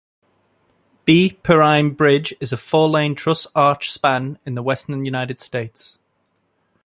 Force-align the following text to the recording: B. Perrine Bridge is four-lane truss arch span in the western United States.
B. 1.05 1.37
Perrine 1.43 1.91
Bridge 1.91 2.33
is 2.39 2.51
four-lane 2.53 3.13
truss 3.13 3.45
arch 3.53 3.91
span 3.93 4.39
in 4.47 4.55
the 4.55 4.63
western 4.63 5.05
United 5.05 5.39
States. 5.39 5.99